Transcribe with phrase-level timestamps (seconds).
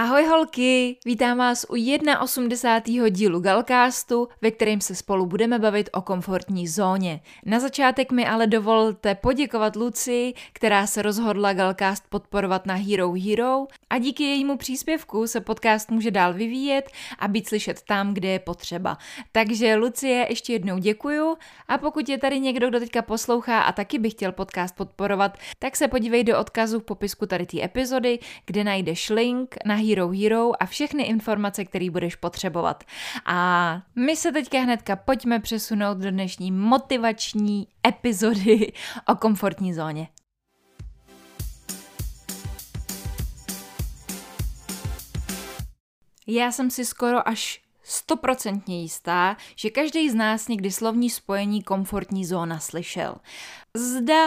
[0.00, 1.74] Ahoj holky, vítám vás u
[2.20, 3.08] 81.
[3.08, 7.20] dílu Galcastu, ve kterém se spolu budeme bavit o komfortní zóně.
[7.44, 13.66] Na začátek mi ale dovolte poděkovat Luci, která se rozhodla Galcast podporovat na Hero Hero
[13.90, 18.38] a díky jejímu příspěvku se podcast může dál vyvíjet a být slyšet tam, kde je
[18.38, 18.98] potřeba.
[19.32, 21.36] Takže Lucie ještě jednou děkuju
[21.68, 25.76] a pokud je tady někdo, kdo teďka poslouchá a taky by chtěl podcast podporovat, tak
[25.76, 30.62] se podívej do odkazu v popisku tady té epizody, kde najdeš link na Hero Hero
[30.62, 32.84] a všechny informace, které budeš potřebovat.
[33.26, 38.72] A my se teďka hnedka pojďme přesunout do dnešní motivační epizody
[39.08, 40.08] o komfortní zóně.
[46.26, 52.24] Já jsem si skoro až stoprocentně jistá, že každý z nás někdy slovní spojení komfortní
[52.24, 53.16] zóna slyšel.
[53.74, 54.26] Zda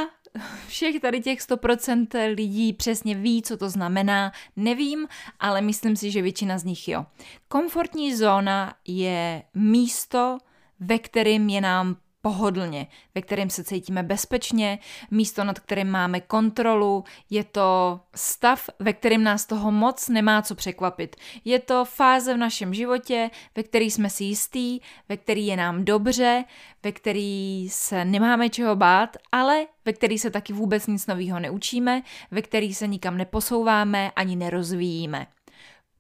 [0.68, 5.08] všech tady těch 100% lidí přesně ví, co to znamená, nevím,
[5.40, 7.06] ale myslím si, že většina z nich jo.
[7.48, 10.38] Komfortní zóna je místo,
[10.80, 14.80] ve kterém je nám pohodlně, ve kterém se cítíme bezpečně,
[15.12, 20.56] místo, nad kterým máme kontrolu, je to stav, ve kterém nás toho moc nemá co
[20.56, 21.16] překvapit.
[21.46, 25.86] Je to fáze v našem životě, ve který jsme si jistý, ve který je nám
[25.86, 26.44] dobře,
[26.84, 32.02] ve který se nemáme čeho bát, ale ve který se taky vůbec nic nového neučíme,
[32.32, 35.28] ve který se nikam neposouváme ani nerozvíjíme.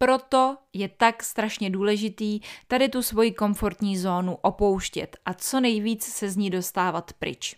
[0.01, 6.29] Proto je tak strašně důležitý tady tu svoji komfortní zónu opouštět a co nejvíc se
[6.29, 7.55] z ní dostávat pryč.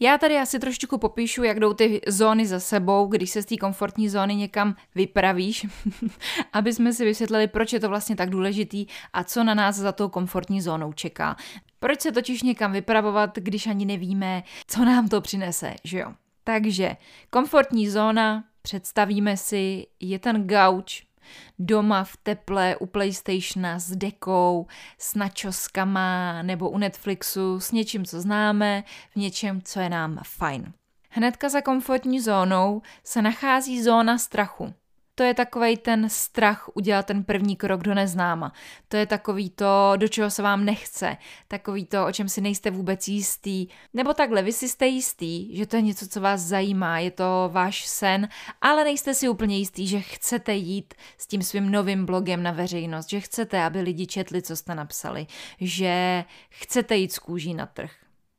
[0.00, 3.56] Já tady asi trošičku popíšu, jak jdou ty zóny za sebou, když se z té
[3.56, 5.66] komfortní zóny někam vypravíš,
[6.52, 9.92] aby jsme si vysvětlili, proč je to vlastně tak důležitý a co na nás za
[9.92, 11.36] tou komfortní zónou čeká.
[11.80, 16.14] Proč se totiž někam vypravovat, když ani nevíme, co nám to přinese, že jo?
[16.44, 16.96] Takže
[17.30, 21.09] komfortní zóna, představíme si, je ten gauč,
[21.58, 24.66] doma v teple u PlayStationa s dekou,
[24.98, 30.72] s načoskama nebo u Netflixu s něčím, co známe, v něčem, co je nám fajn.
[31.10, 34.74] Hnedka za komfortní zónou se nachází zóna strachu
[35.20, 38.52] to je takový ten strach udělat ten první krok do neznáma.
[38.88, 41.16] To je takový to, do čeho se vám nechce,
[41.48, 43.66] takový to, o čem si nejste vůbec jistý.
[43.94, 47.50] Nebo takhle, vy si jste jistý, že to je něco, co vás zajímá, je to
[47.52, 48.28] váš sen,
[48.60, 53.10] ale nejste si úplně jistý, že chcete jít s tím svým novým blogem na veřejnost,
[53.10, 55.26] že chcete, aby lidi četli, co jste napsali,
[55.60, 57.90] že chcete jít z kůží na trh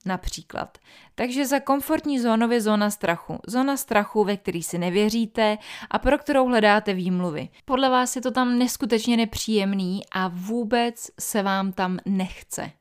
[0.05, 0.77] například.
[1.15, 3.39] Takže za komfortní zónou je zóna strachu.
[3.47, 5.57] Zóna strachu, ve který si nevěříte
[5.89, 7.49] a pro kterou hledáte výmluvy.
[7.65, 12.71] Podle vás je to tam neskutečně nepříjemný a vůbec se vám tam nechce.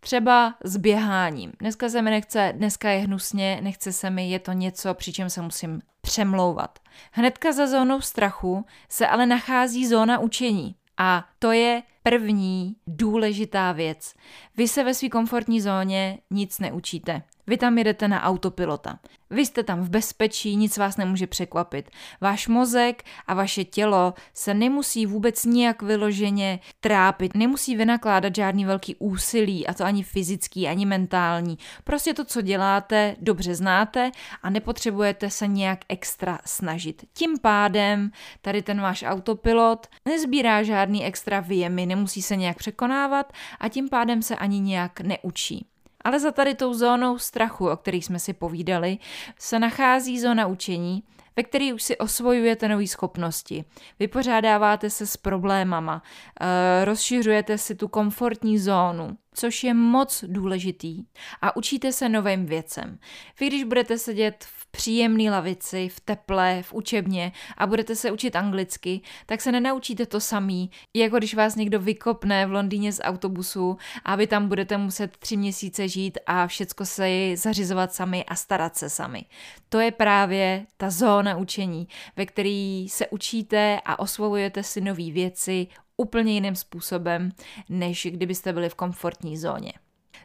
[0.00, 1.52] Třeba s běháním.
[1.60, 5.30] Dneska se mi nechce, dneska je hnusně, nechce se mi, je to něco, při čem
[5.30, 6.78] se musím přemlouvat.
[7.12, 10.74] Hnedka za zónou strachu se ale nachází zóna učení.
[11.02, 14.14] A to je první důležitá věc.
[14.56, 17.22] Vy se ve své komfortní zóně nic neučíte.
[17.50, 18.98] Vy tam jedete na autopilota.
[19.30, 21.90] Vy jste tam v bezpečí, nic vás nemůže překvapit.
[22.20, 28.96] Váš mozek a vaše tělo se nemusí vůbec nijak vyloženě trápit, nemusí vynakládat žádný velký
[28.98, 31.58] úsilí, a to ani fyzický, ani mentální.
[31.84, 34.10] Prostě to, co děláte, dobře znáte
[34.42, 37.04] a nepotřebujete se nějak extra snažit.
[37.12, 38.10] Tím pádem
[38.42, 44.22] tady ten váš autopilot nezbírá žádný extra výjemy, nemusí se nějak překonávat a tím pádem
[44.22, 45.69] se ani nějak neučí.
[46.04, 48.98] Ale za tady tou zónou strachu, o kterých jsme si povídali,
[49.38, 51.02] se nachází zóna učení,
[51.36, 53.64] ve který už si osvojujete nové schopnosti,
[53.98, 56.02] vypořádáváte se s problémama,
[56.40, 61.04] eh, rozšiřujete si tu komfortní zónu, což je moc důležitý
[61.42, 62.98] a učíte se novým věcem.
[63.40, 68.36] Vy když budete sedět v příjemné lavici, v teple, v učebně a budete se učit
[68.36, 73.76] anglicky, tak se nenaučíte to samý, jako když vás někdo vykopne v Londýně z autobusu
[74.04, 78.76] a vy tam budete muset tři měsíce žít a všecko se zařizovat sami a starat
[78.76, 79.24] se sami.
[79.68, 85.66] To je právě ta zóna učení, ve který se učíte a osvojujete si nové věci
[86.00, 87.32] úplně jiným způsobem,
[87.68, 89.72] než kdybyste byli v komfortní zóně.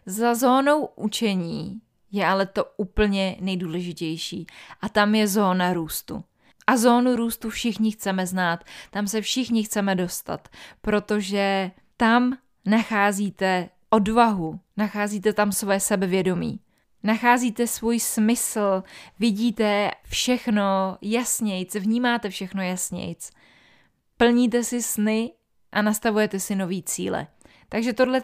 [0.05, 1.81] Za zónou učení
[2.11, 4.47] je ale to úplně nejdůležitější
[4.81, 6.23] a tam je zóna růstu.
[6.67, 10.47] A zónu růstu všichni chceme znát, tam se všichni chceme dostat,
[10.81, 16.59] protože tam nacházíte odvahu, nacházíte tam své sebevědomí,
[17.03, 18.83] nacházíte svůj smysl,
[19.19, 23.29] vidíte všechno jasnějc, vnímáte všechno jasnějc,
[24.17, 25.31] plníte si sny
[25.75, 27.27] a nastavujete si nový cíle.
[27.69, 28.21] Takže tohle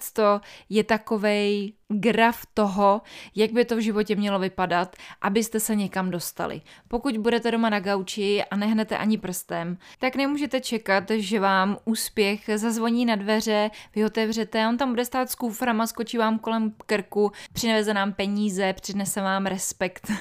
[0.69, 3.01] je takovej graf toho,
[3.35, 6.61] jak by to v životě mělo vypadat, abyste se někam dostali.
[6.87, 12.49] Pokud budete doma na gauči a nehnete ani prstem, tak nemůžete čekat, že vám úspěch
[12.55, 17.31] zazvoní na dveře, vy otevřete, on tam bude stát s kuframa, skočí vám kolem krku,
[17.53, 20.11] přineveze nám peníze, přinese vám respekt,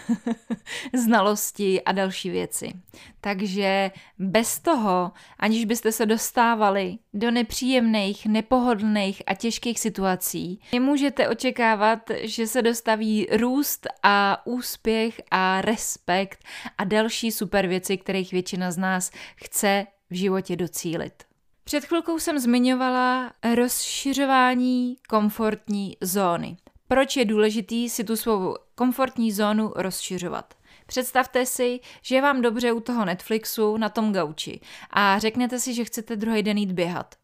[0.95, 2.73] znalosti a další věci.
[3.21, 11.60] Takže bez toho, aniž byste se dostávali do nepříjemných, nepohodlných a těžkých situací, nemůžete očekávat
[11.61, 16.45] očekávat, že se dostaví růst a úspěch a respekt
[16.79, 21.25] a další super věci, kterých většina z nás chce v životě docílit.
[21.65, 26.57] Před chvilkou jsem zmiňovala rozšiřování komfortní zóny.
[26.89, 30.55] Proč je důležitý si tu svou komfortní zónu rozšiřovat?
[30.87, 34.61] Představte si, že je vám dobře u toho Netflixu na tom gauči
[34.91, 37.15] a řeknete si, že chcete druhý den jít běhat.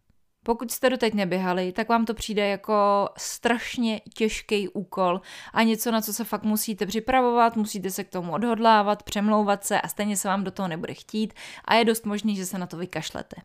[0.47, 5.21] Pokud jste doteď neběhali, tak vám to přijde jako strašně těžký úkol
[5.53, 9.81] a něco, na co se fakt musíte připravovat, musíte se k tomu odhodlávat, přemlouvat se
[9.81, 11.35] a stejně se vám do toho nebude chtít
[11.65, 13.37] a je dost možný, že se na to vykašlete.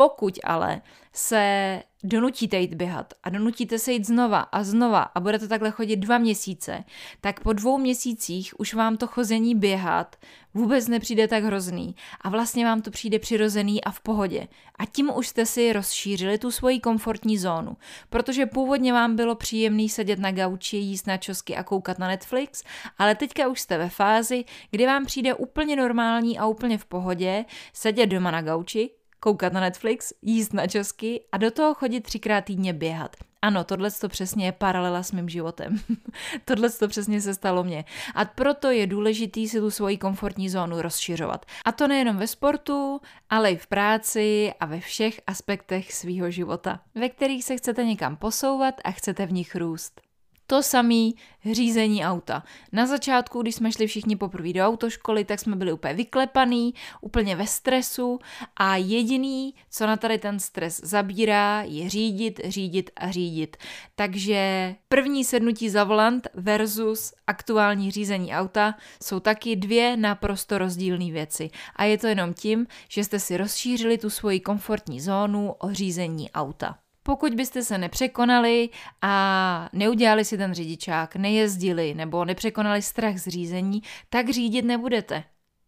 [0.00, 0.80] Pokud ale
[1.12, 5.96] se donutíte jít běhat a donutíte se jít znova a znova a budete takhle chodit
[5.96, 6.84] dva měsíce,
[7.20, 10.16] tak po dvou měsících už vám to chození běhat
[10.54, 14.48] vůbec nepřijde tak hrozný a vlastně vám to přijde přirozený a v pohodě.
[14.78, 17.76] A tím už jste si rozšířili tu svoji komfortní zónu,
[18.10, 22.64] protože původně vám bylo příjemný sedět na gauči, jíst na čosky a koukat na Netflix,
[22.98, 27.44] ale teďka už jste ve fázi, kdy vám přijde úplně normální a úplně v pohodě
[27.72, 32.44] sedět doma na gauči, koukat na Netflix, jíst na česky a do toho chodit třikrát
[32.44, 33.16] týdně běhat.
[33.42, 35.80] Ano, tohle to přesně je paralela s mým životem.
[36.44, 37.84] tohle to přesně se stalo mně.
[38.14, 41.46] A proto je důležitý si tu svoji komfortní zónu rozšiřovat.
[41.64, 43.00] A to nejenom ve sportu,
[43.30, 48.16] ale i v práci a ve všech aspektech svýho života, ve kterých se chcete někam
[48.16, 50.07] posouvat a chcete v nich růst.
[50.50, 51.10] To samé
[51.52, 52.42] řízení auta.
[52.72, 57.36] Na začátku, když jsme šli všichni poprvé do autoškoly, tak jsme byli úplně vyklepaný, úplně
[57.36, 58.18] ve stresu
[58.56, 63.56] a jediný, co na tady ten stres zabírá, je řídit, řídit a řídit.
[63.94, 71.50] Takže první sednutí za volant versus aktuální řízení auta jsou taky dvě naprosto rozdílné věci.
[71.76, 76.30] A je to jenom tím, že jste si rozšířili tu svoji komfortní zónu o řízení
[76.30, 76.78] auta.
[77.08, 78.68] Pokud byste se nepřekonali
[79.02, 85.24] a neudělali si ten řidičák, nejezdili nebo nepřekonali strach z řízení, tak řídit nebudete.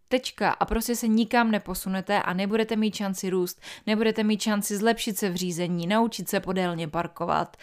[0.09, 5.19] Tečka a prostě se nikam neposunete a nebudete mít šanci růst, nebudete mít šanci zlepšit
[5.19, 7.57] se v řízení, naučit se podélně parkovat,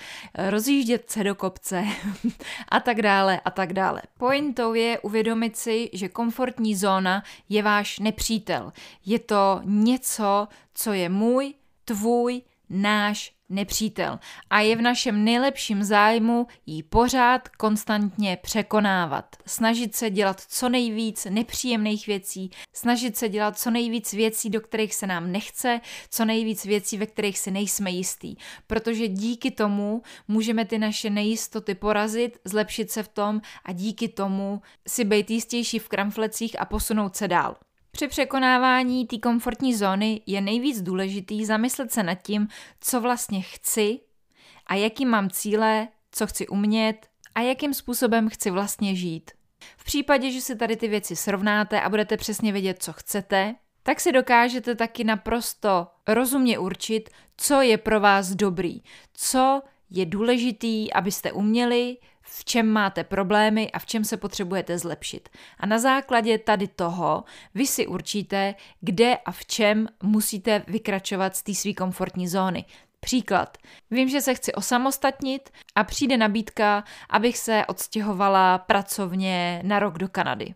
[0.50, 1.84] rozjíždět se do kopce
[2.70, 4.02] a tak dále a tak dále.
[4.18, 8.74] Pointou je uvědomit si, že komfortní zóna je váš nepřítel.
[9.06, 11.54] Je to něco, co je můj,
[11.86, 19.36] tvůj, náš nepřítel a je v našem nejlepším zájmu ji pořád konstantně překonávat.
[19.46, 24.96] Snažit se dělat co nejvíc nepříjemných věcí, snažit se dělat co nejvíc věcí, do kterých
[24.96, 28.36] se nám nechce, co nejvíc věcí, ve kterých si nejsme jistý.
[28.68, 34.62] Protože díky tomu můžeme ty naše nejistoty porazit, zlepšit se v tom a díky tomu
[34.88, 37.56] si být jistější v kramflecích a posunout se dál.
[37.98, 42.48] Při překonávání té komfortní zóny je nejvíc důležitý zamyslet se nad tím,
[42.80, 44.00] co vlastně chci
[44.68, 49.32] a jaký mám cíle, co chci umět a jakým způsobem chci vlastně žít.
[49.78, 54.00] V případě, že si tady ty věci srovnáte a budete přesně vědět, co chcete, tak
[54.00, 58.82] si dokážete taky naprosto rozumně určit, co je pro vás dobrý,
[59.14, 65.30] co je důležitý, abyste uměli, v čem máte problémy a v čem se potřebujete zlepšit.
[65.60, 67.24] A na základě tady toho
[67.56, 72.66] vy si určíte, kde a v čem musíte vykračovat z té své komfortní zóny.
[73.00, 73.58] Příklad.
[73.92, 80.08] Vím, že se chci osamostatnit a přijde nabídka, abych se odstěhovala pracovně na rok do
[80.08, 80.54] Kanady.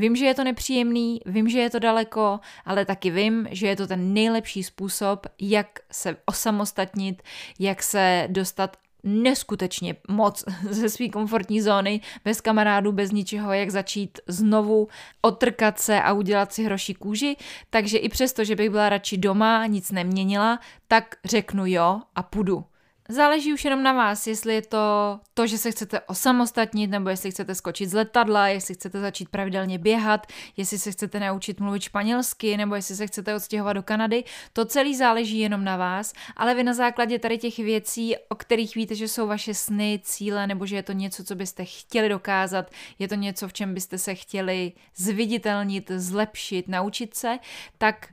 [0.00, 3.76] Vím, že je to nepříjemný, vím, že je to daleko, ale taky vím, že je
[3.76, 7.22] to ten nejlepší způsob, jak se osamostatnit,
[7.58, 14.18] jak se dostat neskutečně moc ze své komfortní zóny, bez kamarádů, bez ničeho, jak začít
[14.26, 14.88] znovu
[15.22, 17.36] otrkat se a udělat si hroší kůži.
[17.70, 22.64] Takže i přesto, že bych byla radši doma, nic neměnila, tak řeknu jo a půjdu.
[23.10, 27.30] Záleží už jenom na vás, jestli je to to, že se chcete osamostatnit, nebo jestli
[27.30, 30.26] chcete skočit z letadla, jestli chcete začít pravidelně běhat,
[30.56, 34.24] jestli se chcete naučit mluvit španělsky, nebo jestli se chcete odstěhovat do Kanady.
[34.52, 38.74] To celý záleží jenom na vás, ale vy na základě tady těch věcí, o kterých
[38.74, 42.70] víte, že jsou vaše sny, cíle, nebo že je to něco, co byste chtěli dokázat,
[42.98, 47.38] je to něco, v čem byste se chtěli zviditelnit, zlepšit, naučit se,
[47.78, 48.08] tak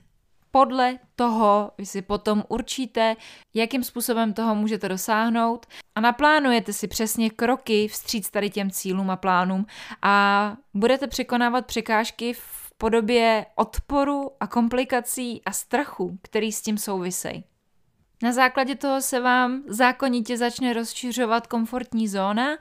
[0.58, 3.16] podle toho vy si potom určíte,
[3.54, 9.16] jakým způsobem toho můžete dosáhnout a naplánujete si přesně kroky vstříc tady těm cílům a
[9.16, 9.66] plánům
[10.02, 17.44] a budete překonávat překážky v podobě odporu a komplikací a strachu, který s tím souvisejí.
[18.24, 22.58] Na základě toho se vám zákonitě začne rozšiřovat komfortní zóna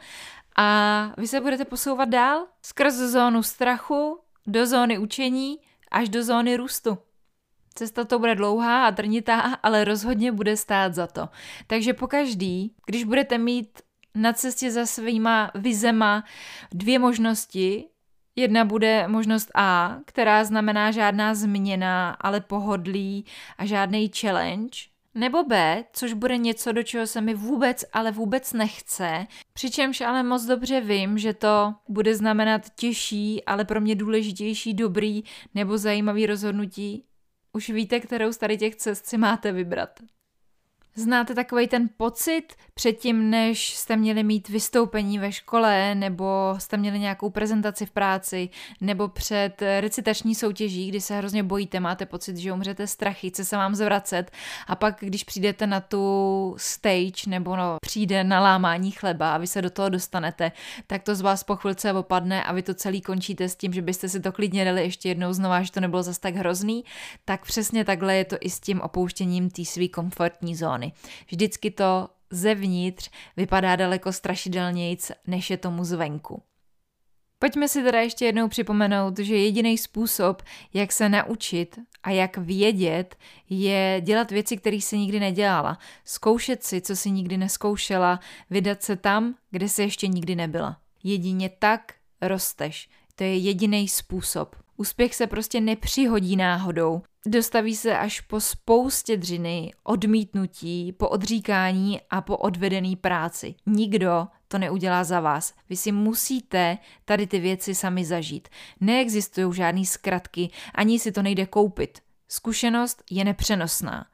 [0.57, 5.59] a vy se budete posouvat dál skrz zónu strachu do zóny učení
[5.91, 6.99] až do zóny růstu.
[7.77, 11.29] Cesta to bude dlouhá a trnitá, ale rozhodně bude stát za to.
[11.67, 13.69] Takže pokaždý, když budete mít
[14.15, 16.25] na cestě za svýma vizema
[16.73, 17.85] dvě možnosti,
[18.39, 23.25] Jedna bude možnost A, která znamená žádná změna, ale pohodlí
[23.59, 24.79] a žádný challenge.
[25.15, 30.23] Nebo B, což bude něco, do čeho se mi vůbec, ale vůbec nechce, přičemž ale
[30.23, 35.23] moc dobře vím, že to bude znamenat těžší, ale pro mě důležitější, dobrý
[35.55, 37.05] nebo zajímavý rozhodnutí,
[37.57, 40.01] už víte, kterou z tady těch cest si máte vybrat.
[40.99, 42.43] Znáte takový ten pocit
[42.75, 48.49] předtím, než jste měli mít vystoupení ve škole, nebo jste měli nějakou prezentaci v práci,
[48.81, 53.57] nebo před recitační soutěží, kdy se hrozně bojíte, máte pocit, že umřete strachy, chce se
[53.57, 54.31] vám zvracet
[54.67, 59.47] a pak, když přijdete na tu stage, nebo no, přijde na lámání chleba a vy
[59.47, 60.53] se do toho dostanete,
[60.87, 63.83] tak to z vás po chvilce opadne a vy to celý končíte s tím, že
[63.83, 66.85] byste si to klidně dali ještě jednou znova, že to nebylo zas tak hrozný,
[67.25, 70.93] tak přesně takhle je to i s tím opouštěním té své komfortní zóny strany.
[71.27, 76.43] Vždycky to zevnitř vypadá daleko strašidelnějc, než je tomu zvenku.
[77.39, 80.43] Pojďme si teda ještě jednou připomenout, že jediný způsob,
[80.75, 83.17] jak se naučit a jak vědět,
[83.51, 85.79] je dělat věci, které si nikdy nedělala.
[86.05, 90.81] Zkoušet si, co si nikdy neskoušela, vydat se tam, kde se ještě nikdy nebyla.
[91.05, 92.89] Jedině tak rosteš.
[93.15, 94.57] To je jediný způsob.
[94.77, 97.03] Úspěch se prostě nepřihodí náhodou.
[97.27, 103.55] Dostaví se až po spoustě dřiny, odmítnutí, po odříkání a po odvedený práci.
[103.67, 105.55] Nikdo to neudělá za vás.
[105.71, 108.49] Vy si musíte tady ty věci sami zažít.
[108.81, 111.99] Neexistují žádný zkratky, ani si to nejde koupit.
[112.29, 114.07] Zkušenost je nepřenosná.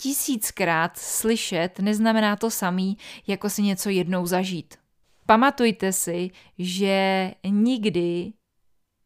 [0.00, 4.74] Tisíckrát slyšet neznamená to samý, jako si něco jednou zažít.
[5.26, 8.32] Pamatujte si, že nikdy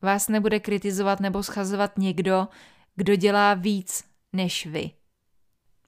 [0.02, 2.48] vás nebude kritizovat nebo schazovat někdo,
[2.96, 4.90] kdo dělá víc než vy.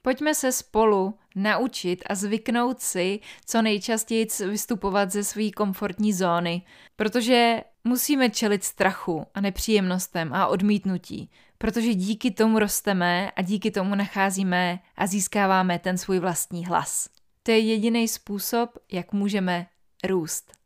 [0.03, 6.62] Pojďme se spolu naučit a zvyknout si co nejčastěji vystupovat ze své komfortní zóny,
[6.97, 13.95] protože musíme čelit strachu a nepříjemnostem a odmítnutí, protože díky tomu rosteme a díky tomu
[13.95, 17.09] nacházíme a získáváme ten svůj vlastní hlas.
[17.43, 19.67] To je jediný způsob, jak můžeme
[20.05, 20.58] růst.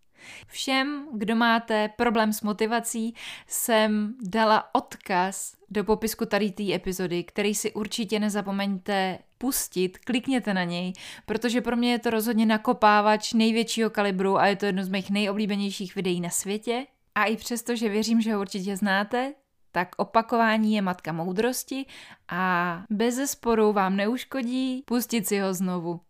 [0.47, 3.15] Všem, kdo máte problém s motivací,
[3.47, 10.65] jsem dala odkaz do popisku tady té epizody, který si určitě nezapomeňte pustit, klikněte na
[10.65, 10.93] něj,
[11.27, 15.11] protože pro mě je to rozhodně nakopávač největšího kalibru a je to jedno z mých
[15.11, 16.87] nejoblíbenějších videí na světě.
[17.15, 19.35] A i přesto, že věřím, že ho určitě znáte,
[19.73, 21.87] tak opakování je matka moudrosti
[22.29, 26.01] a bez zesporu vám neuškodí pustit si ho znovu.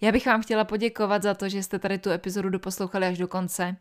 [0.00, 3.28] Já bych vám chtěla poděkovat za to, že jste tady tu epizodu doposlouchali až do
[3.28, 3.76] konce.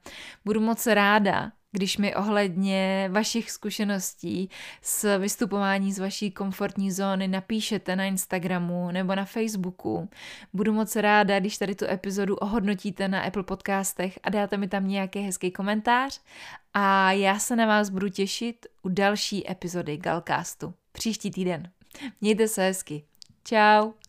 [0.45, 4.49] Budu moc ráda, když mi ohledně vašich zkušeností
[4.81, 10.09] s vystupování z vaší komfortní zóny napíšete na Instagramu nebo na Facebooku.
[10.53, 14.87] Budu moc ráda, když tady tu epizodu ohodnotíte na Apple podcastech a dáte mi tam
[14.87, 16.21] nějaký hezký komentář
[16.73, 21.71] a já se na vás budu těšit u další epizody Galcastu příští týden.
[22.21, 23.03] Mějte se hezky.
[23.43, 24.02] Ciao.